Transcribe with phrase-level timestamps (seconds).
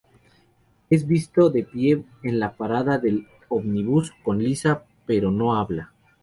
[0.89, 5.91] Es visto de pie en la parada del ómnibus con Lisa, pero no habla.